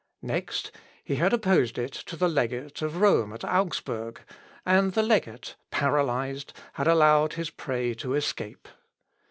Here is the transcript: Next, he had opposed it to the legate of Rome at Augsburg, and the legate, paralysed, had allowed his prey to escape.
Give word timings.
Next, 0.23 0.71
he 1.03 1.17
had 1.17 1.31
opposed 1.31 1.77
it 1.77 1.91
to 1.93 2.15
the 2.15 2.27
legate 2.27 2.81
of 2.81 2.97
Rome 3.01 3.33
at 3.33 3.45
Augsburg, 3.45 4.19
and 4.65 4.93
the 4.93 5.03
legate, 5.03 5.55
paralysed, 5.69 6.53
had 6.73 6.87
allowed 6.87 7.33
his 7.33 7.51
prey 7.51 7.93
to 7.93 8.15
escape. 8.15 8.67